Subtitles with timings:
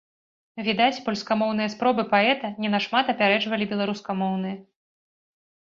[0.67, 4.55] Відаць, польскамоўныя спробы паэта не на шмат апярэджвалі беларускамоўныя.